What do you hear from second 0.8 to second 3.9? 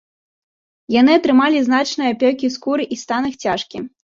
Яны атрымалі значныя апёкі скуры і стан іх цяжкі.